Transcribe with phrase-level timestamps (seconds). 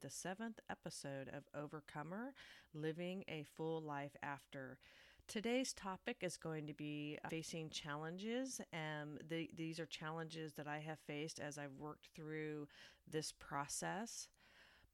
[0.00, 2.32] the seventh episode of Overcomer
[2.72, 4.78] Living a Full Life After.
[5.28, 10.66] Today's topic is going to be uh, facing challenges, and the, these are challenges that
[10.66, 12.66] I have faced as I've worked through
[13.10, 14.28] this process.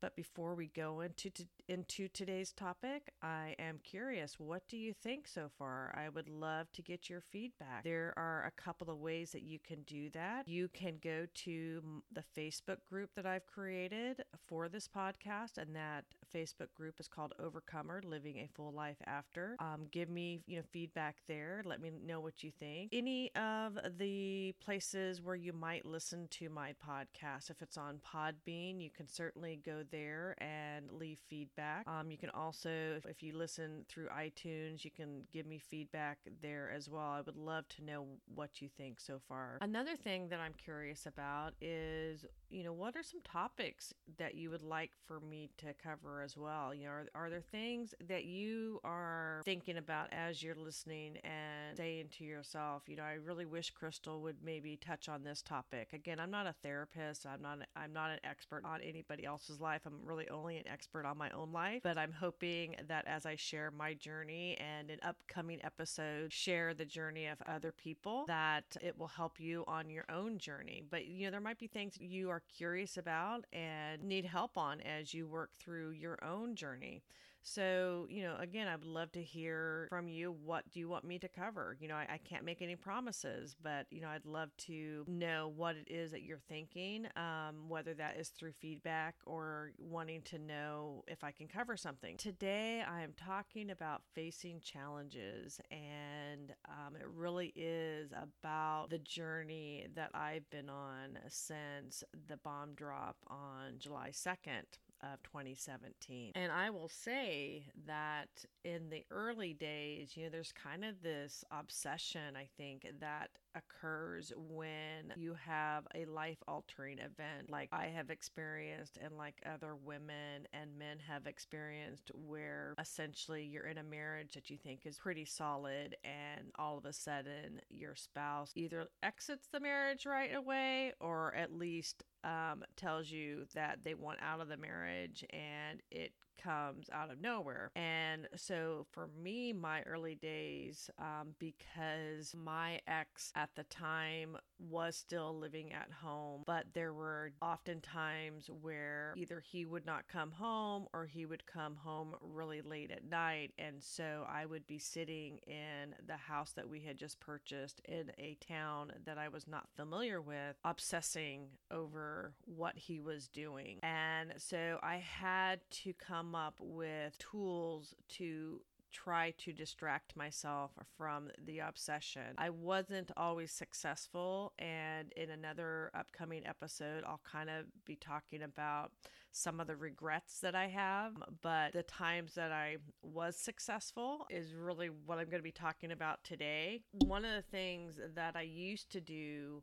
[0.00, 4.92] But before we go into to, into today's topic, I am curious, what do you
[4.92, 5.94] think so far?
[5.96, 7.84] I would love to get your feedback.
[7.84, 10.46] There are a couple of ways that you can do that.
[10.46, 11.82] You can go to
[12.12, 17.32] the Facebook group that I've created for this podcast, and that Facebook group is called
[17.38, 19.56] Overcomer: Living a Full Life After.
[19.58, 21.62] Um, give me you know feedback there.
[21.64, 22.90] Let me know what you think.
[22.92, 28.80] Any of the places where you might listen to my podcast, if it's on Podbean,
[28.80, 31.86] you can certainly go there and leave feedback.
[31.86, 36.70] Um, you can also, if you listen through iTunes, you can give me feedback there
[36.74, 37.10] as well.
[37.10, 39.58] I would love to know what you think so far.
[39.60, 44.50] Another thing that I'm curious about is, you know, what are some topics that you
[44.50, 46.74] would like for me to cover as well?
[46.74, 51.76] You know, are, are there things that you are thinking about as you're listening and
[51.76, 55.92] saying to yourself, you know, I really wish Crystal would maybe touch on this topic.
[55.92, 57.26] Again, I'm not a therapist.
[57.26, 57.58] I'm not.
[57.74, 59.75] I'm not an expert on anybody else's life.
[59.84, 63.36] I'm really only an expert on my own life, but I'm hoping that as I
[63.36, 68.96] share my journey and in upcoming episodes share the journey of other people that it
[68.98, 70.82] will help you on your own journey.
[70.88, 74.80] But you know, there might be things you are curious about and need help on
[74.80, 77.02] as you work through your own journey.
[77.48, 80.34] So, you know, again, I'd love to hear from you.
[80.44, 81.76] What do you want me to cover?
[81.78, 85.52] You know, I, I, can't make any promises, but, you know, I'd love to know
[85.54, 90.40] what it is that you're thinking, um, whether that is through feedback or wanting to
[90.40, 92.16] know if I can cover something.
[92.16, 99.86] Today, I am talking about facing challenges, and um, it really is about the journey
[99.94, 104.64] that I've been on since the bomb drop on July 2nd
[105.02, 106.32] of 2017.
[106.34, 108.28] And I will say that
[108.64, 114.32] in the early days, you know, there's kind of this obsession, I think, that occurs
[114.36, 120.46] when you have a life altering event like I have experienced and like other women
[120.52, 125.24] and men have experienced, where essentially you're in a marriage that you think is pretty
[125.24, 131.34] solid, and all of a sudden your spouse either exits the marriage right away or
[131.34, 136.12] at least um, tells you that they want out of the marriage and it
[136.42, 137.70] comes out of nowhere.
[137.74, 144.96] And so for me, my early days, um, because my ex at the time was
[144.96, 150.30] still living at home, but there were often times where either he would not come
[150.32, 153.52] home or he would come home really late at night.
[153.58, 158.10] And so I would be sitting in the house that we had just purchased in
[158.18, 163.78] a town that I was not familiar with, obsessing over what he was doing.
[163.82, 168.60] And so I had to come up with tools to
[168.96, 172.34] try to distract myself from the obsession.
[172.38, 178.92] I wasn't always successful, and in another upcoming episode, I'll kind of be talking about
[179.32, 181.12] some of the regrets that I have.
[181.42, 185.92] But the times that I was successful is really what I'm going to be talking
[185.92, 186.82] about today.
[186.92, 189.62] One of the things that I used to do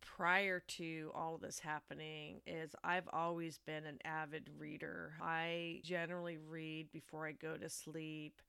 [0.00, 5.14] prior to all this happening is I've always been an avid reader.
[5.20, 8.40] I generally read before I go to sleep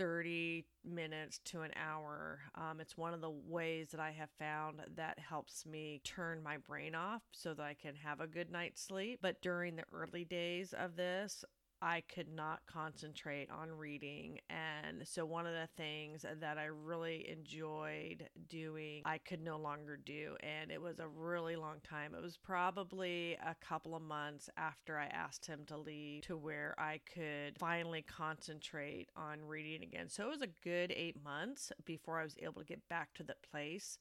[0.00, 2.40] 30 minutes to an hour.
[2.54, 6.56] Um, it's one of the ways that I have found that helps me turn my
[6.56, 9.18] brain off so that I can have a good night's sleep.
[9.20, 11.44] But during the early days of this,
[11.82, 14.38] I could not concentrate on reading.
[14.50, 19.96] And so, one of the things that I really enjoyed doing, I could no longer
[19.96, 20.36] do.
[20.40, 22.14] And it was a really long time.
[22.14, 26.74] It was probably a couple of months after I asked him to leave to where
[26.78, 30.08] I could finally concentrate on reading again.
[30.08, 33.22] So, it was a good eight months before I was able to get back to
[33.22, 33.98] the place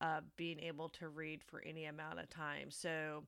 [0.00, 2.70] of being able to read for any amount of time.
[2.70, 3.24] So,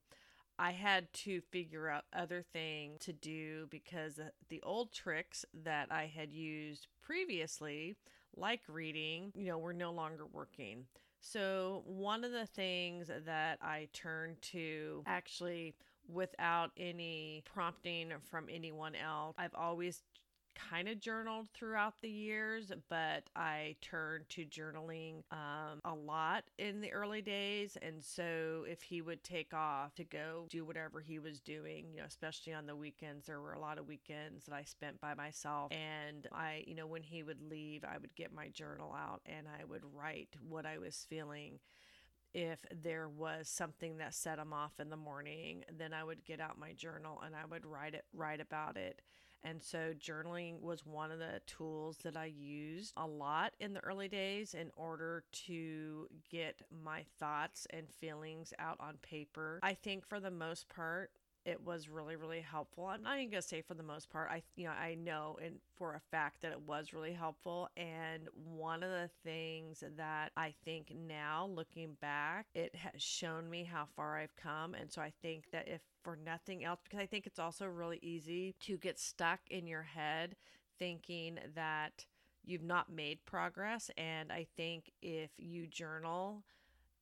[0.58, 5.88] I had to figure out other things to do because uh, the old tricks that
[5.90, 7.96] I had used previously,
[8.36, 10.86] like reading, you know, were no longer working.
[11.20, 15.74] So, one of the things that I turned to actually
[16.08, 20.02] without any prompting from anyone else, I've always
[20.70, 26.80] kind of journaled throughout the years, but I turned to journaling um, a lot in
[26.80, 27.76] the early days.
[27.80, 31.98] And so if he would take off to go do whatever he was doing, you
[31.98, 35.14] know, especially on the weekends, there were a lot of weekends that I spent by
[35.14, 35.72] myself.
[35.72, 39.46] And I, you know, when he would leave, I would get my journal out and
[39.48, 41.58] I would write what I was feeling
[42.34, 46.40] if there was something that set him off in the morning, then I would get
[46.40, 49.00] out my journal and I would write it write about it.
[49.44, 53.84] And so journaling was one of the tools that I used a lot in the
[53.84, 59.60] early days in order to get my thoughts and feelings out on paper.
[59.62, 61.10] I think for the most part,
[61.48, 62.86] it was really really helpful.
[62.86, 65.38] I'm not even going to say for the most part i you know i know
[65.42, 67.70] and for a fact that it was really helpful.
[67.76, 73.64] And one of the things that i think now looking back it has shown me
[73.64, 74.74] how far i've come.
[74.74, 77.98] And so i think that if for nothing else because i think it's also really
[78.02, 80.36] easy to get stuck in your head
[80.78, 82.04] thinking that
[82.44, 83.90] you've not made progress.
[83.96, 86.44] And i think if you journal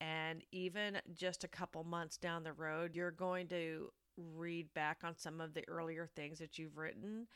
[0.01, 3.91] and even just a couple months down the road, you're going to
[4.35, 7.27] read back on some of the earlier things that you've written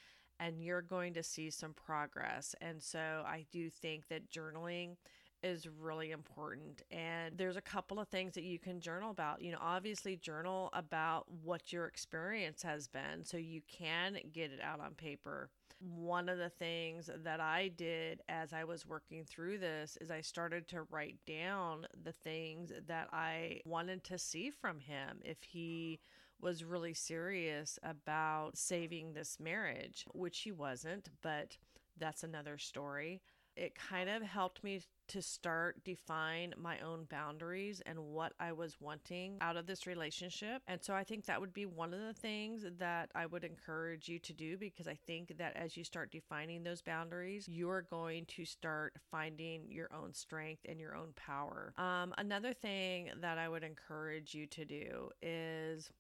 [0.41, 2.55] and you're going to see some progress.
[2.61, 4.97] And so I do think that journaling
[5.43, 6.83] is really important.
[6.91, 9.43] And there's a couple of things that you can journal about.
[9.43, 14.61] You know, obviously, journal about what your experience has been so you can get it
[14.63, 15.51] out on paper.
[15.79, 20.21] One of the things that I did as I was working through this is I
[20.21, 25.21] started to write down the things that I wanted to see from him.
[25.25, 26.01] If he
[26.43, 31.57] was really serious about saving this marriage, which he wasn't, but
[31.99, 33.21] that's another story.
[33.57, 38.77] It kind of helped me to start define my own boundaries and what I was
[38.81, 40.63] wanting out of this relationship.
[40.69, 44.09] And so I think that would be one of the things that I would encourage
[44.09, 48.25] you to do because I think that as you start defining those boundaries, you're going
[48.27, 51.75] to start finding your own strength and your own power.
[51.77, 55.91] Um, another thing that I would encourage you to do is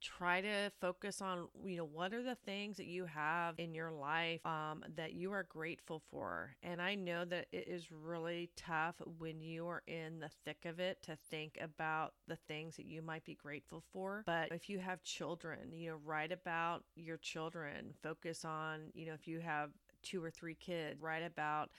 [0.00, 3.90] try to focus on you know what are the things that you have in your
[3.90, 6.56] life um, that you are grateful for.
[6.62, 10.80] And i know that it is really tough when you are in the thick of
[10.80, 14.22] it to think about the things that you might be grateful for.
[14.26, 17.94] But if you have children you know write about your children.
[18.02, 19.70] Focus on you know if you have
[20.02, 21.70] two or three kids write about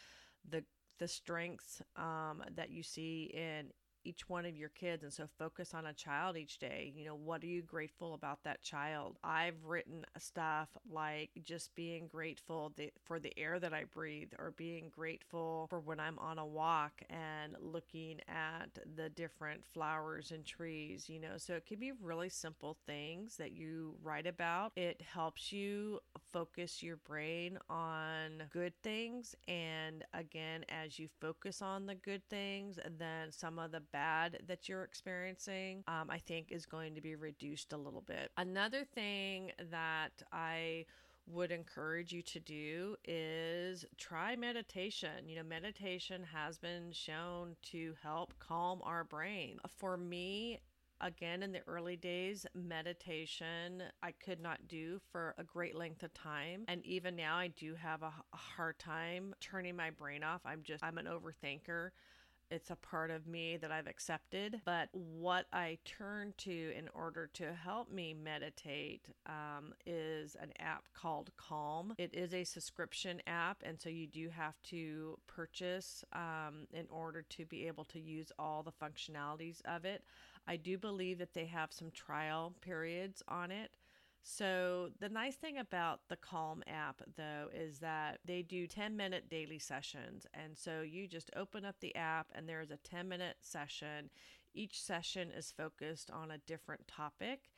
[0.49, 0.63] the
[0.99, 3.67] the strengths um, that you see in
[4.05, 6.91] each one of your kids and so focus on a child each day.
[6.95, 9.17] You know what are you grateful about that child?
[9.23, 12.71] I've written stuff like just being grateful
[13.03, 17.01] for the air that i breathe or being grateful for when i'm on a walk
[17.09, 21.37] and looking at the different flowers and trees you know?
[21.37, 24.71] So it can be really simple things that you write about.
[24.75, 25.99] It helps you
[26.35, 32.77] focus your brain on good things and again as you focus on the good things
[32.99, 37.15] then some of the bad that you're experiencing, um, I think is going to be
[37.15, 38.31] reduced a little bit.
[38.37, 40.85] Another thing that I
[41.27, 45.27] would encourage you to do is try meditation.
[45.27, 49.57] You know, meditation has been shown to help calm our brain.
[49.77, 50.59] For me,
[51.01, 56.13] again in the early days meditation i could not do for a great length of
[56.13, 60.61] time and even now i do have a, hard time turning my brain off i'm
[60.63, 61.89] just i'm an overthinker
[62.51, 64.61] it's a part of me that I've accepted.
[64.65, 70.83] But what I turn to in order to help me meditate um, is an app
[70.93, 71.93] called Calm.
[71.97, 77.23] It is a subscription app, and so you do have to purchase um, in order
[77.23, 80.03] to be able to use all the functionalities of it.
[80.47, 83.71] I do believe that they have some trial periods on it.
[84.27, 89.29] So, the nice thing about the Calm app, though, is that they do 10 minute
[89.29, 90.25] daily sessions.
[90.33, 94.09] And so you just open up the app, and there's a 10 minute session.
[94.53, 97.51] Each session is focused on a different topic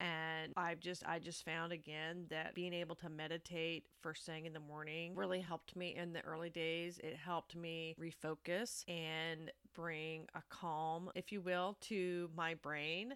[0.00, 4.52] and i've just i just found again that being able to meditate first thing in
[4.52, 6.98] the morning really helped me in the early days.
[7.02, 13.14] It helped me refocus and bring a calm if you will to my brain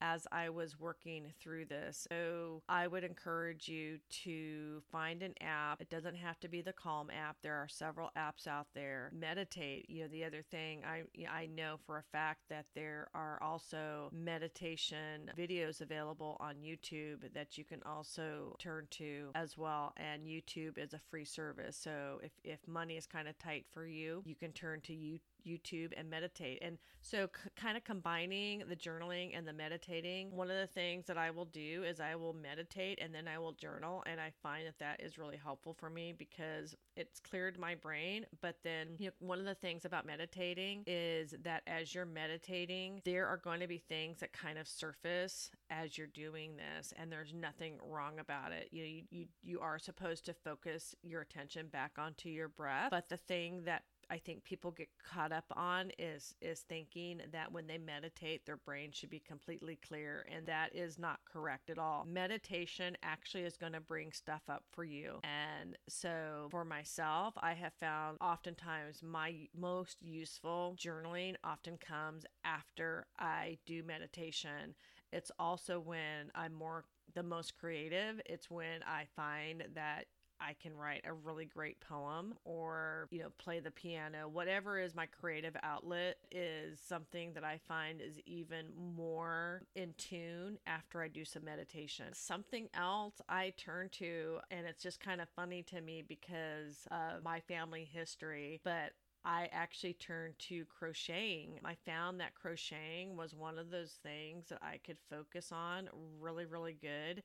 [0.00, 2.06] as I was working through this.
[2.10, 5.80] So I would encourage you to find an app.
[5.80, 7.36] It doesn't have to be the Calm app.
[7.42, 9.12] There are several apps out there.
[9.18, 9.88] Meditate.
[9.88, 14.10] You know, the other thing I I know for a fact that there are also
[14.12, 19.92] meditation videos available on YouTube that you can also turn to as well.
[19.96, 21.76] And YouTube is a free service.
[21.76, 25.20] So if if money is kind of tight for you, you can turn to YouTube
[25.46, 26.58] YouTube and meditate.
[26.62, 31.06] And so, c- kind of combining the journaling and the meditating, one of the things
[31.06, 34.02] that I will do is I will meditate and then I will journal.
[34.06, 38.26] And I find that that is really helpful for me because it's cleared my brain.
[38.40, 43.00] But then, you know, one of the things about meditating is that as you're meditating,
[43.04, 47.10] there are going to be things that kind of surface as you're doing this, and
[47.10, 48.68] there's nothing wrong about it.
[48.72, 52.90] You know, you, you, you are supposed to focus your attention back onto your breath,
[52.90, 57.52] but the thing that I think people get caught up on is is thinking that
[57.52, 61.78] when they meditate their brain should be completely clear and that is not correct at
[61.78, 62.04] all.
[62.06, 65.20] Meditation actually is going to bring stuff up for you.
[65.22, 73.06] And so for myself, I have found oftentimes my most useful journaling often comes after
[73.18, 74.74] I do meditation.
[75.12, 78.20] It's also when I'm more the most creative.
[78.26, 80.06] It's when I find that
[80.40, 84.28] I can write a really great poem or, you know, play the piano.
[84.28, 88.66] Whatever is my creative outlet is something that I find is even
[88.96, 92.06] more in tune after I do some meditation.
[92.12, 97.22] Something else I turn to, and it's just kind of funny to me because of
[97.22, 98.92] my family history, but
[99.24, 101.60] I actually turned to crocheting.
[101.64, 106.46] I found that crocheting was one of those things that I could focus on really,
[106.46, 107.22] really good.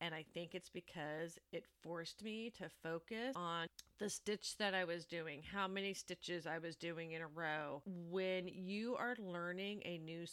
[0.00, 3.66] And I think it's because it forced me to focus on
[3.98, 7.82] the stitch that I was doing, how many stitches I was doing in a row.
[7.84, 10.26] When you are learning a new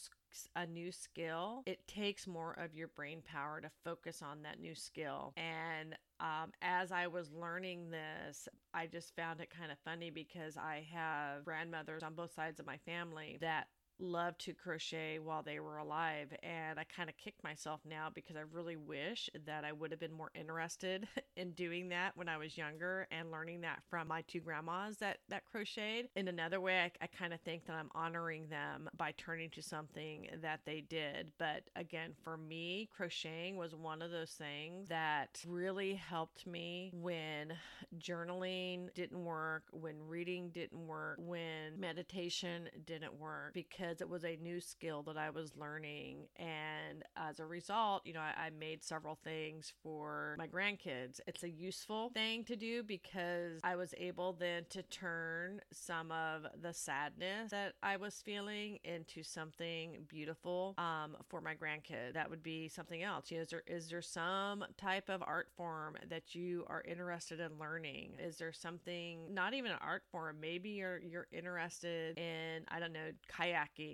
[0.55, 4.75] a new skill, it takes more of your brain power to focus on that new
[4.75, 5.33] skill.
[5.37, 10.57] And um, as I was learning this, I just found it kind of funny because
[10.57, 13.67] I have grandmothers on both sides of my family that
[13.99, 18.35] loved to crochet while they were alive and I kind of kick myself now because
[18.35, 22.37] I really wish that I would have been more interested in doing that when I
[22.37, 26.09] was younger and learning that from my two grandmas that that crocheted.
[26.15, 29.61] In another way, I, I kind of think that I'm honoring them by turning to
[29.61, 31.31] something that they did.
[31.37, 37.53] But again, for me, crocheting was one of those things that really helped me when
[37.99, 44.23] journaling didn't work, when reading didn't work, when meditation didn't work because because it was
[44.23, 46.27] a new skill that I was learning.
[46.37, 51.19] And as a result, you know, I, I made several things for my grandkids.
[51.27, 56.47] It's a useful thing to do because I was able then to turn some of
[56.61, 62.13] the sadness that I was feeling into something beautiful um, for my grandkid.
[62.13, 63.29] That would be something else.
[63.29, 67.39] You know, is there is there some type of art form that you are interested
[67.39, 68.13] in learning?
[68.19, 70.37] Is there something not even an art form?
[70.41, 73.11] Maybe you're you're interested in I don't know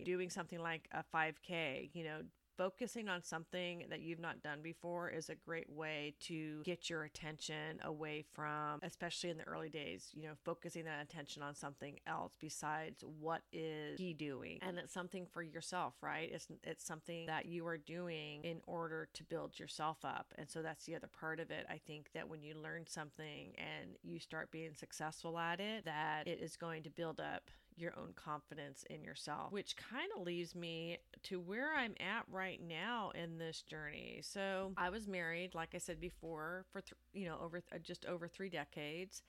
[0.04, 2.22] doing something like a 5K, you know,
[2.62, 7.04] focusing on something that you've not done before is a great way to get your
[7.04, 12.00] attention away from, especially in the early days, you know, focusing that attention on something
[12.06, 14.60] else besides what is he doing.
[14.62, 16.30] And it's something for yourself, right?
[16.32, 20.34] It's, it's something that you are doing in order to build yourself up.
[20.38, 21.66] And so that's the other part of it.
[21.68, 26.28] I think that when you learn something and you start being successful at it, that
[26.28, 30.56] it is going to build up your own confidence in yourself, which kind of leaves
[30.56, 34.20] me to where I'm at right now in this journey.
[34.24, 38.06] So, I was married, like I said before, for th- you know, over th- just
[38.06, 39.24] over 3 decades.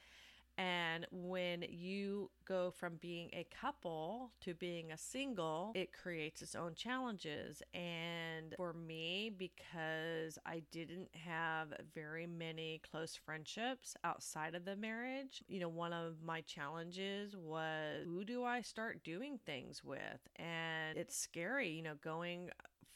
[0.59, 6.54] And when you go from being a couple to being a single, it creates its
[6.54, 7.62] own challenges.
[7.75, 15.42] And for me, because I didn't have very many close friendships outside of the marriage,
[15.49, 20.28] you know, one of my challenges was who do I start doing things with?
[20.37, 22.50] And it's scary, you know, going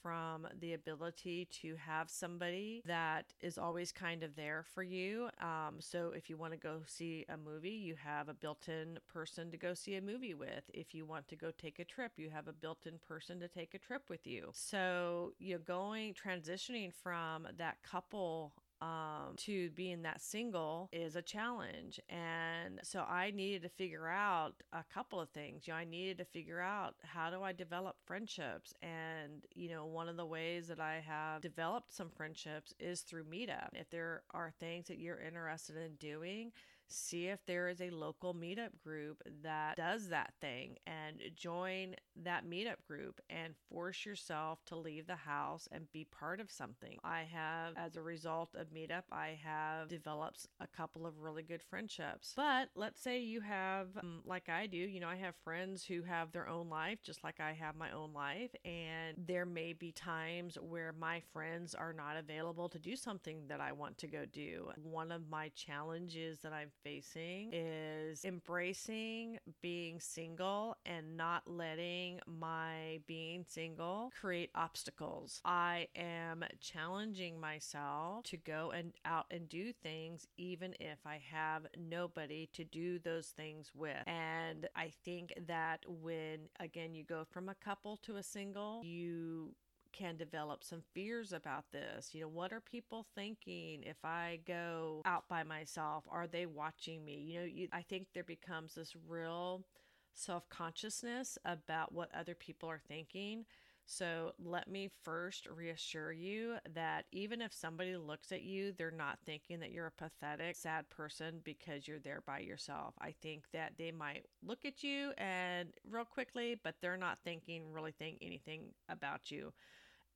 [0.06, 5.28] from the ability to have somebody that is always kind of there for you.
[5.40, 9.00] Um, so if you want to go see a movie, you have a built in
[9.12, 10.62] person to go see a movie with.
[10.72, 13.48] If you want to go take a trip, you have a built in person to
[13.48, 14.50] take a trip with you.
[14.52, 21.22] So, you know, going, transitioning from that couple um, to being that single is a
[21.22, 22.00] challenge.
[22.08, 25.66] And so I needed to figure out a couple of things.
[25.66, 28.74] You know, I needed to figure out how do I develop friendships?
[28.82, 33.24] And, you know, one of the ways that I have developed some friendships is through
[33.24, 33.68] Meetup.
[33.72, 36.52] If there are things that you're interested in doing,
[36.88, 42.46] see if there is a local meetup group that does that thing and join that
[42.46, 46.98] meetup group and force yourself to leave the house and be part of something.
[47.04, 51.62] I have, as a result of meetup, I have developed a couple of really good
[51.62, 52.32] friendships.
[52.36, 56.02] But let's say you have, um, like I do, you know, I have friends who
[56.02, 58.54] have their own life, just like I have my own life.
[58.64, 63.60] And there may be times where my friends are not available to do something that
[63.60, 64.70] I want to go do.
[64.82, 73.00] One of my challenges that I'm facing is embracing being single and not letting my
[73.06, 75.40] being single create obstacles.
[75.44, 81.66] I am challenging myself to go and out and do things even if I have
[81.76, 83.96] nobody to do those things with.
[84.06, 89.54] And I think that when again you go from a couple to a single, you
[89.96, 92.10] can develop some fears about this.
[92.14, 96.04] You know, what are people thinking if I go out by myself?
[96.10, 97.14] Are they watching me?
[97.14, 99.64] You know, you, I think there becomes this real
[100.12, 103.44] self consciousness about what other people are thinking.
[103.88, 109.20] So let me first reassure you that even if somebody looks at you, they're not
[109.24, 112.94] thinking that you're a pathetic, sad person because you're there by yourself.
[113.00, 117.70] I think that they might look at you and real quickly, but they're not thinking,
[117.72, 119.52] really think anything about you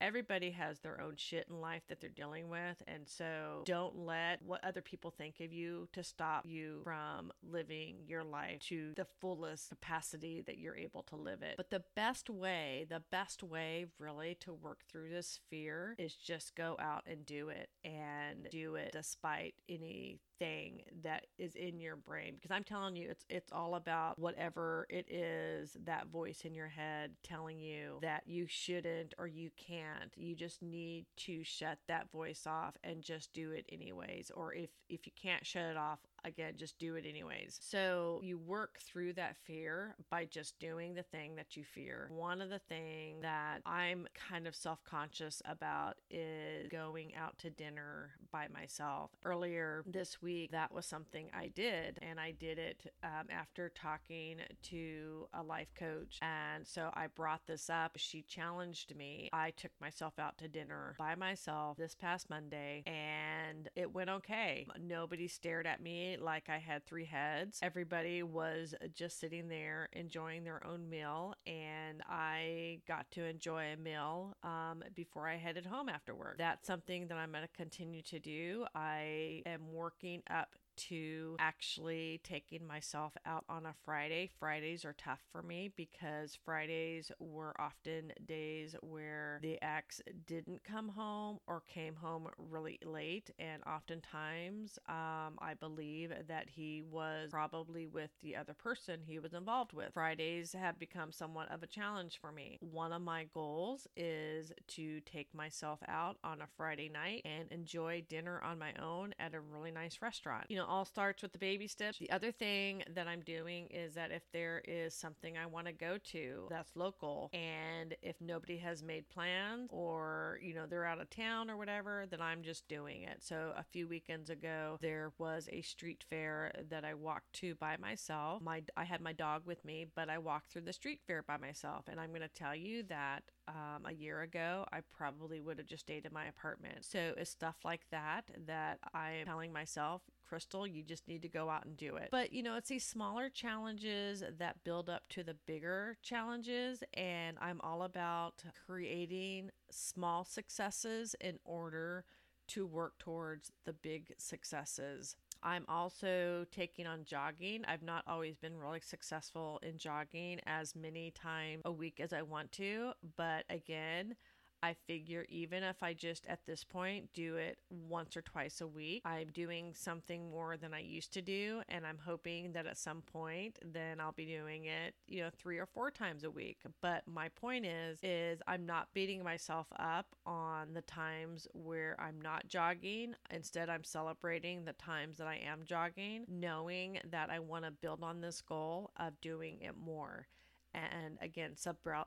[0.01, 2.83] everybody has their own shit in life that they're dealing with.
[2.87, 7.97] And so don't let what other people think of you to stop you from living
[8.07, 11.55] your life to the fullest capacity that you're able to live it.
[11.57, 16.55] But the best way, the best way really to work through this fear is just
[16.55, 21.97] go out and do it and do it despite any thing that is in your
[21.97, 26.55] brain because I'm telling you it's it's all about whatever it is that voice in
[26.55, 30.13] your head telling you that you shouldn't or you can't.
[30.17, 34.71] You just need to shut that voice off and just do it anyways or if
[34.89, 37.59] if you can't shut it off again, just do it anyways.
[37.63, 42.09] So you work through that fear by just doing the thing that you fear.
[42.13, 47.51] One of the things that I'm kind of self conscious about is going out to
[47.51, 49.11] dinner by myself.
[49.25, 54.39] Earlier this week, that was something I did, and I did it um, after talking
[54.65, 56.19] to a life coach.
[56.23, 57.93] And so I brought this up.
[57.97, 59.29] She challenged me.
[59.33, 64.67] I took myself out to dinner by myself this past Monday, and it went okay.
[64.81, 67.59] Nobody stared at me like I had three heads.
[67.63, 73.77] Everybody was just sitting there enjoying their own meal, and I got to enjoy a
[73.77, 76.37] meal um, before I headed home after work.
[76.39, 78.67] That's something that I'm going to continue to do.
[78.75, 80.57] I am working up
[80.89, 84.31] to actually taking myself out on a Friday.
[84.39, 90.89] Fridays are tough for me because Fridays were often days where the ex didn't come
[90.89, 93.31] home or came home really late.
[93.39, 99.35] And oftentimes, um, I believe that he was probably with the other person he was
[99.35, 99.93] involved with.
[99.93, 102.59] Fridays have become somewhat of a challenge for me.
[102.61, 108.05] One of my goals is to take myself out on a Friday night and enjoy
[108.09, 110.47] dinner on my own at a really nice restaurant.
[110.49, 111.99] You know, all starts with the baby steps.
[111.99, 115.73] The other thing that I'm doing is that if there is something I want to
[115.73, 121.01] go to that's local and if nobody has made plans or, you know, they're out
[121.01, 123.19] of town or whatever, then I'm just doing it.
[123.21, 127.77] So a few weekends ago, there was a street fair that I walked to by
[127.77, 128.41] myself.
[128.41, 131.37] My I had my dog with me, but I walked through the street fair by
[131.37, 135.59] myself and I'm going to tell you that um, a year ago, I probably would
[135.59, 136.85] have just stayed in my apartment.
[136.85, 141.51] So it's stuff like that that I'm telling myself, Crystal, you just need to go
[141.51, 142.09] out and do it.
[142.13, 146.85] But you know, it's these smaller challenges that build up to the bigger challenges.
[146.95, 152.05] And I'm all about creating small successes in order
[152.49, 155.17] to work towards the big successes.
[155.43, 157.65] I'm also taking on jogging.
[157.67, 162.23] I've not always been really successful in jogging as many times a week as I
[162.23, 164.17] want to, but again,
[164.63, 168.67] I figure even if I just at this point do it once or twice a
[168.67, 171.63] week, I'm doing something more than I used to do.
[171.69, 175.59] And I'm hoping that at some point, then I'll be doing it, you know, three
[175.59, 176.59] or four times a week.
[176.81, 182.21] But my point is, is I'm not beating myself up on the times where I'm
[182.21, 183.15] not jogging.
[183.31, 188.03] Instead, I'm celebrating the times that I am jogging, knowing that I want to build
[188.03, 190.27] on this goal of doing it more
[190.75, 191.57] and again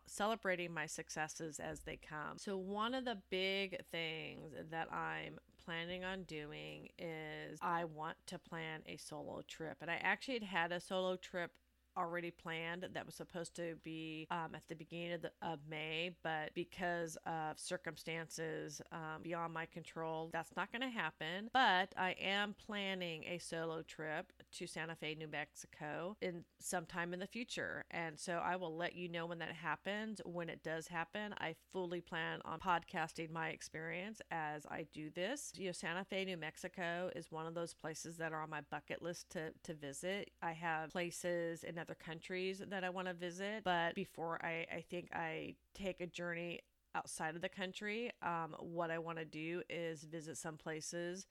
[0.06, 2.38] celebrating my successes as they come.
[2.38, 8.40] So one of the big things that I'm planning on doing is I want to
[8.40, 9.78] plan a solo trip.
[9.82, 11.52] And I actually had had a solo trip
[11.96, 16.12] already planned that was supposed to be um, at the beginning of, the, of, May,
[16.24, 21.50] but because of circumstances um, beyond my control, that's not going to happen.
[21.54, 27.20] But I am planning a solo trip to Santa Fe, New Mexico in sometime in
[27.20, 27.86] the future.
[27.92, 30.22] And so I will let you know when that happens.
[30.26, 35.52] When it does happen, I fully plan on podcasting my experience as I do this.
[35.56, 38.62] You know, Santa Fe, New Mexico is one of those places that are on my
[38.72, 40.32] bucket list to, to visit.
[40.42, 43.64] I have places in other countries that I want to visit.
[43.64, 46.62] But before I, I think I take a journey
[46.96, 51.26] outside of the country, um, what I want to do is visit some places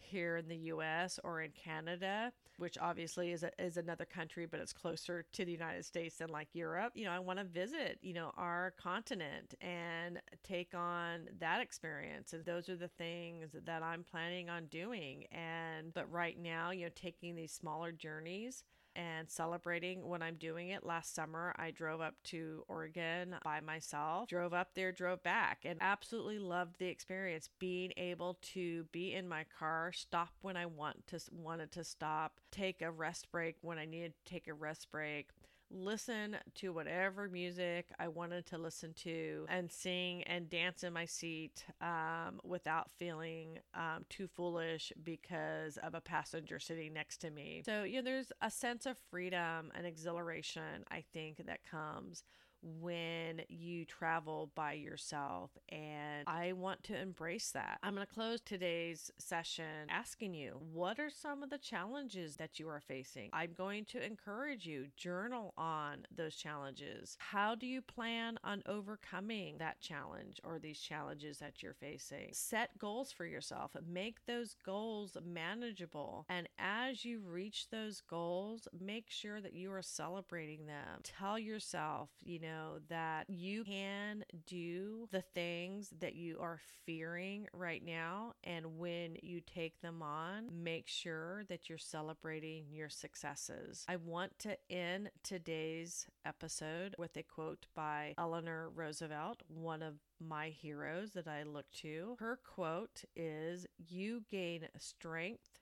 [0.00, 4.60] here in the US or in Canada, which obviously is, a, is another country, but
[4.60, 6.92] it's closer to the United States than like Europe.
[6.94, 12.32] You know, I want to visit, you know, our continent and take on that experience.
[12.32, 15.24] And those are the things that I'm planning on doing.
[15.32, 18.64] And, but right now, you know, taking these smaller journeys
[18.98, 20.84] and celebrating when I'm doing it.
[20.84, 25.78] Last summer, I drove up to Oregon by myself, drove up there, drove back, and
[25.80, 27.48] absolutely loved the experience.
[27.60, 32.40] Being able to be in my car, stop when I want to wanted to stop,
[32.50, 35.28] take a rest break when I needed to take a rest break
[35.70, 41.04] listen to whatever music I wanted to listen to and sing and dance in my
[41.04, 47.62] seat um, without feeling um, too foolish because of a passenger sitting next to me.
[47.64, 52.24] So, you know, there's a sense of freedom and exhilaration, I think, that comes
[52.62, 55.50] when you travel by yourself.
[55.68, 57.78] And I want to embrace that.
[57.82, 62.58] I'm going to close today's session asking you what are some of the challenges that
[62.58, 63.30] you are facing?
[63.32, 67.16] I'm going to encourage you, journal on those challenges.
[67.18, 72.30] How do you plan on overcoming that challenge or these challenges that you're facing?
[72.32, 76.26] Set goals for yourself, make those goals manageable.
[76.28, 81.00] And as you reach those goals, make sure that you are celebrating them.
[81.02, 87.46] Tell yourself, you know, know that you can do the things that you are fearing
[87.52, 88.34] right now.
[88.44, 93.84] And when you take them on, make sure that you're celebrating your successes.
[93.88, 100.48] I want to end today's episode with a quote by Eleanor Roosevelt, one of my
[100.48, 102.16] heroes that I look to.
[102.18, 105.60] Her quote is You gain strength,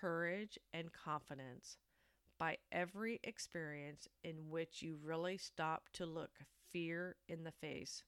[0.00, 1.76] courage, and confidence
[2.38, 6.30] by every experience in which you really stop to look
[6.72, 8.04] fear in the face.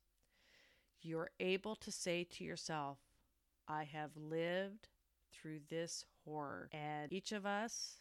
[1.02, 2.98] You're able to say to yourself,
[3.66, 4.88] I have lived
[5.32, 6.68] through this horror.
[6.72, 8.00] And each of us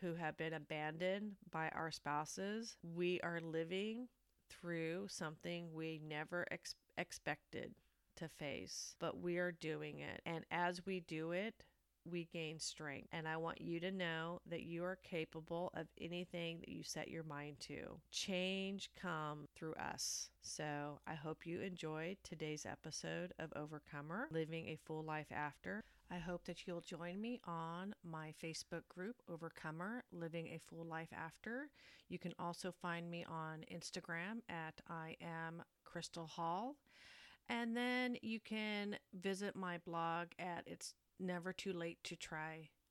[0.00, 4.08] who have been abandoned by our spouses, we are living
[4.50, 7.74] through something we never ex- expected
[8.16, 10.20] to face, but we are doing it.
[10.26, 11.64] And as we do it,
[12.10, 13.08] we gain strength.
[13.12, 17.08] And I want you to know that you are capable of anything that you set
[17.08, 18.00] your mind to.
[18.10, 20.30] Change come through us.
[20.42, 25.84] So I hope you enjoyed today's episode of Overcomer Living a Full Life After.
[26.10, 31.12] I hope that you'll join me on my Facebook group, Overcomer Living a Full Life
[31.12, 31.68] After.
[32.08, 36.76] You can also find me on Instagram at I am Crystal Hall.
[37.48, 42.68] And then you can visit my blog at its never too late to try